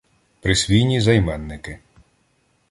[0.41, 1.79] Присвійні займенники